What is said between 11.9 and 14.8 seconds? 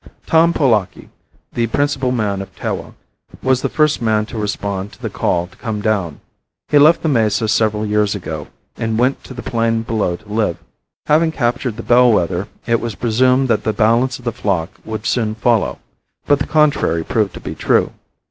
wether it was presumed that the balance of the flock